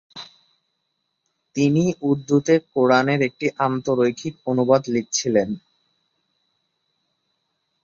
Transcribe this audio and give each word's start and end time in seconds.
তিনি 1.55 1.83
উর্দুতে 2.01 2.53
কুরআনের 2.71 3.19
একটি 3.27 3.47
আন্তঃরৈখিক 3.65 4.33
অনুবাদ 4.45 4.81
লিখেছিলেন। 4.87 5.49